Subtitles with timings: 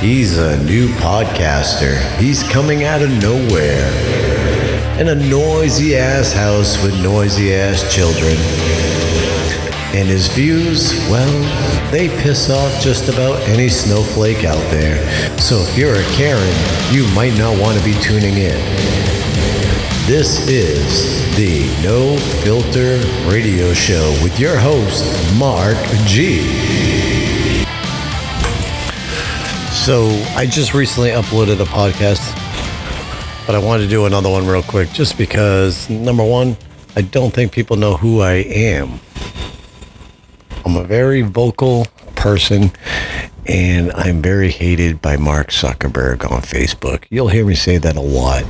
[0.00, 1.98] He's a new podcaster.
[2.18, 3.90] He's coming out of nowhere.
[5.00, 8.36] In a noisy ass house with noisy ass children.
[9.98, 14.98] And his views, well, they piss off just about any snowflake out there.
[15.40, 18.58] So if you're a Karen, you might not want to be tuning in.
[20.06, 25.04] This is the No Filter Radio Show with your host,
[25.36, 25.76] Mark
[26.06, 26.97] G.
[29.88, 32.20] So I just recently uploaded a podcast,
[33.46, 36.58] but I wanted to do another one real quick just because, number one,
[36.94, 39.00] I don't think people know who I am.
[40.66, 42.70] I'm a very vocal person
[43.46, 47.04] and I'm very hated by Mark Zuckerberg on Facebook.
[47.08, 48.44] You'll hear me say that a lot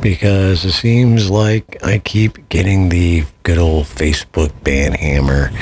[0.00, 5.52] because it seems like I keep getting the good old Facebook ban hammer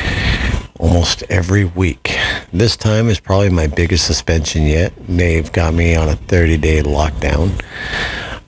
[0.78, 2.16] almost every week.
[2.52, 4.92] This time is probably my biggest suspension yet.
[5.06, 7.62] They've got me on a 30 day lockdown.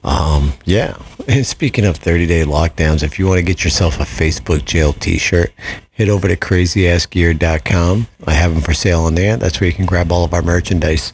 [0.04, 0.96] Um, yeah.
[1.28, 4.92] And speaking of 30 day lockdowns, if you want to get yourself a Facebook jail
[4.92, 5.52] t shirt,
[5.92, 8.08] head over to crazyassgear.com.
[8.26, 9.36] I have them for sale on there.
[9.36, 11.12] That's where you can grab all of our merchandise.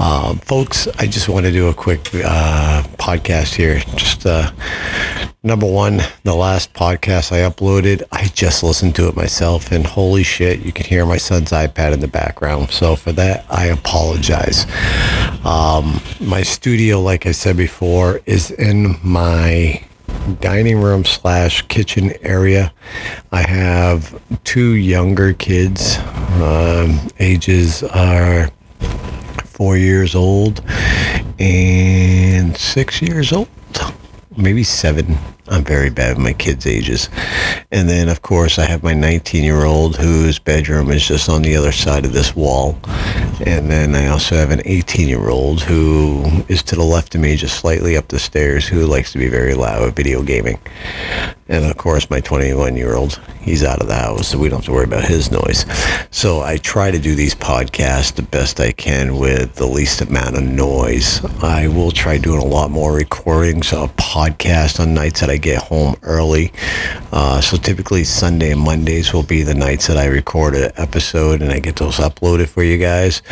[0.00, 3.78] Um, folks, I just want to do a quick uh, podcast here.
[3.94, 4.50] Just uh,
[5.42, 10.22] number one, the last podcast I uploaded, I just listened to it myself, and holy
[10.22, 12.70] shit, you can hear my son's iPad in the background.
[12.70, 14.66] So for that, I apologize.
[15.44, 19.82] Um, my studio, like I said before, is in my
[20.40, 22.72] dining room slash kitchen area.
[23.32, 25.98] I have two younger kids.
[26.42, 28.50] Um, ages are
[29.44, 30.62] four years old
[31.38, 33.48] and six years old,
[34.40, 35.18] maybe seven.
[35.48, 37.08] I'm very bad with my kids' ages.
[37.72, 41.42] And then, of course, I have my 19 year old whose bedroom is just on
[41.42, 42.78] the other side of this wall.
[43.44, 47.20] And then I also have an 18 year old who is to the left of
[47.20, 50.58] me, just slightly up the stairs, who likes to be very loud with video gaming.
[51.50, 54.60] And of course, my 21 year old, he's out of the house, so we don't
[54.60, 55.66] have to worry about his noise.
[56.12, 60.36] So I try to do these podcasts the best I can with the least amount
[60.36, 61.24] of noise.
[61.42, 65.64] I will try doing a lot more recordings of podcasts on nights that I get
[65.64, 66.52] home early.
[67.12, 71.42] Uh, so typically Sunday and Mondays will be the nights that I record an episode
[71.42, 73.22] and I get those uploaded for you guys.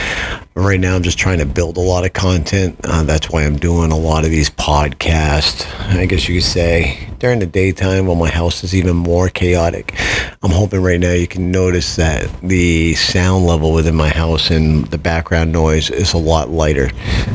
[0.55, 2.81] Right now, I'm just trying to build a lot of content.
[2.83, 5.65] Uh, that's why I'm doing a lot of these podcasts.
[5.97, 9.95] I guess you could say during the daytime when my house is even more chaotic.
[10.43, 14.87] I'm hoping right now you can notice that the sound level within my house and
[14.87, 16.91] the background noise is a lot lighter.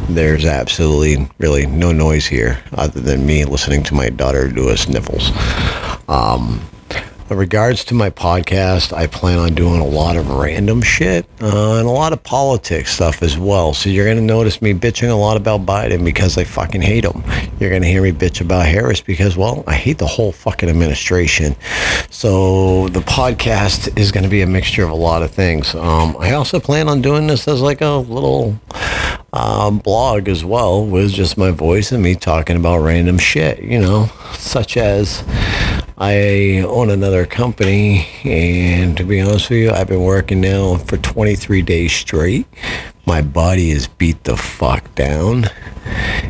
[0.09, 4.77] There's absolutely really no noise here other than me listening to my daughter do a
[4.77, 5.31] sniffles.
[6.13, 6.61] Um,
[7.31, 11.77] in regards to my podcast, I plan on doing a lot of random shit uh,
[11.79, 13.73] and a lot of politics stuff as well.
[13.73, 17.03] So you're going to notice me bitching a lot about Biden because I fucking hate
[17.03, 17.23] him.
[17.59, 20.69] You're going to hear me bitch about Harris because, well, I hate the whole fucking
[20.69, 21.55] administration.
[22.11, 25.73] So the podcast is going to be a mixture of a lot of things.
[25.73, 28.59] Um, I also plan on doing this as like a little
[29.33, 33.79] um, blog as well with just my voice and me talking about random shit, you
[33.79, 35.23] know, such as
[35.97, 40.97] I own another company, and to be honest with you, I've been working now for
[40.97, 42.47] 23 days straight.
[43.05, 45.45] My body is beat the fuck down.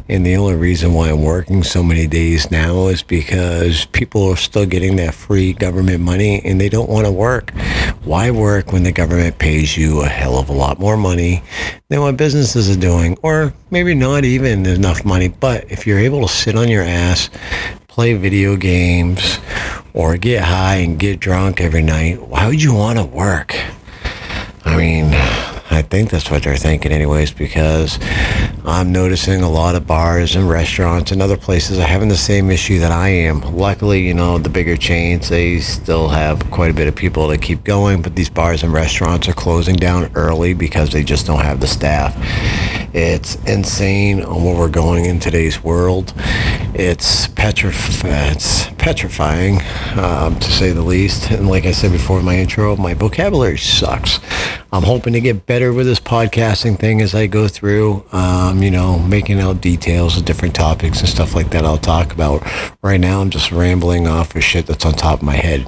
[0.10, 4.36] And the only reason why I'm working so many days now is because people are
[4.36, 7.52] still getting that free government money and they don't want to work.
[8.04, 11.44] Why work when the government pays you a hell of a lot more money
[11.90, 13.18] than what businesses are doing?
[13.22, 15.30] Or maybe not even enough money.
[15.30, 17.30] But if you're able to sit on your ass,
[17.94, 19.38] play video games,
[19.94, 23.56] or get high and get drunk every night, why would you want to work?
[24.66, 25.14] I mean,
[25.70, 28.00] I think that's what they're thinking, anyways, because
[28.66, 32.50] I'm noticing a lot of bars and restaurants and other places are having the same
[32.50, 33.42] issue that I am.
[33.56, 37.44] Luckily, you know, the bigger chains, they still have quite a bit of people that
[37.44, 41.42] keep going, but these bars and restaurants are closing down early because they just don't
[41.42, 42.16] have the staff.
[42.94, 46.14] It's insane on where we're going in today's world.
[46.76, 49.62] It's, petrif- it's petrifying,
[49.98, 51.32] um, to say the least.
[51.32, 54.20] And like I said before in my intro, my vocabulary sucks.
[54.72, 58.72] I'm hoping to get better with this podcasting thing as I go through, um, you
[58.72, 62.44] know, making out details of different topics and stuff like that I'll talk about.
[62.82, 65.68] Right now, I'm just rambling off of shit that's on top of my head.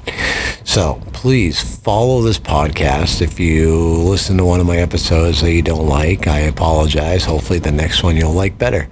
[0.76, 3.22] So please follow this podcast.
[3.22, 7.24] If you listen to one of my episodes that you don't like, I apologize.
[7.24, 8.86] Hopefully, the next one you'll like better.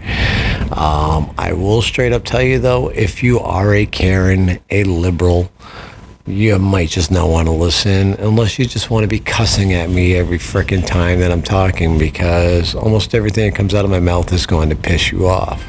[0.72, 5.52] Um, I will straight up tell you, though, if you are a Karen, a liberal,
[6.24, 9.90] you might just not want to listen unless you just want to be cussing at
[9.90, 14.00] me every freaking time that I'm talking because almost everything that comes out of my
[14.00, 15.62] mouth is going to piss you off.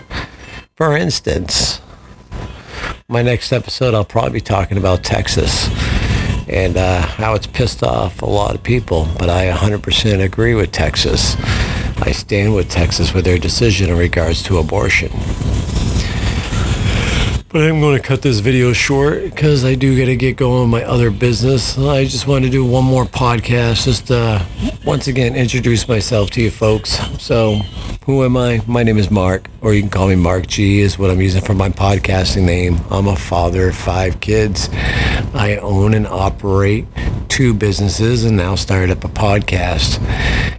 [0.77, 1.81] For instance,
[3.09, 5.67] my next episode, I'll probably be talking about Texas
[6.47, 10.71] and uh, how it's pissed off a lot of people, but I 100% agree with
[10.71, 11.35] Texas.
[12.01, 15.11] I stand with Texas with their decision in regards to abortion.
[17.55, 20.63] But I'm going to cut this video short because I do got to get going
[20.63, 21.77] with my other business.
[21.77, 24.45] I just want to do one more podcast just to
[24.85, 26.99] once again introduce myself to you folks.
[27.23, 27.55] So,
[28.05, 28.61] who am I?
[28.67, 31.41] My name is Mark, or you can call me Mark G, is what I'm using
[31.41, 32.81] for my podcasting name.
[32.91, 34.67] I'm a father of five kids.
[35.35, 36.85] I own and operate
[37.27, 40.01] two businesses and now started up a podcast.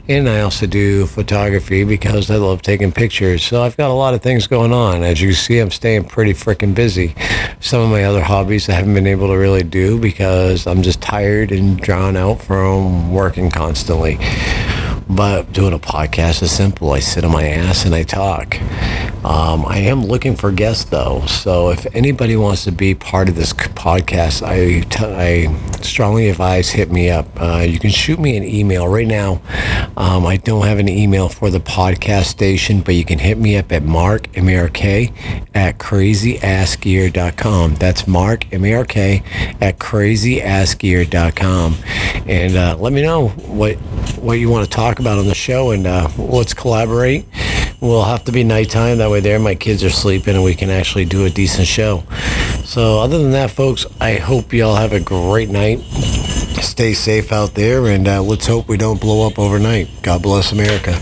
[0.08, 3.43] And I also do photography because I love taking pictures.
[3.43, 5.02] So I've got a lot of things going on.
[5.02, 7.14] As you see, I'm staying pretty freaking busy.
[7.61, 11.00] Some of my other hobbies I haven't been able to really do because I'm just
[11.00, 14.19] tired and drawn out from working constantly.
[15.08, 16.91] But doing a podcast is simple.
[16.91, 18.61] I sit on my ass and I talk.
[19.25, 21.25] Um, I am looking for guests though.
[21.26, 26.71] So if anybody wants to be part of this podcast, I, t- I strongly advise
[26.71, 27.29] hit me up.
[27.41, 29.41] Uh, you can shoot me an email right now.
[29.97, 33.56] Um, I don't have an email for the podcast station, but you can hit me
[33.56, 35.12] up at mark, M-A-R-K,
[35.55, 37.75] at crazyassgear.com.
[37.77, 39.23] That's mark, M-A-R-K,
[39.61, 41.77] at crazyassgear.com.
[42.27, 43.77] And uh, let me know what,
[44.17, 47.25] what you want to talk about on the show and uh, let's collaborate.
[47.81, 48.99] We'll have to be nighttime.
[48.99, 52.03] That way there my kids are sleeping and we can actually do a decent show.
[52.76, 55.81] So other than that, folks, I hope y'all have a great night.
[56.61, 59.88] Stay safe out there and uh, let's hope we don't blow up overnight.
[60.02, 60.93] God bless America.